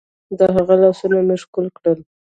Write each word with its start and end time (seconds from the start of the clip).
د 0.37 0.39
هغه 0.55 0.75
لاسونه 0.81 1.17
مې 1.27 1.35
ښکل 1.43 1.65
کړل. 1.77 1.99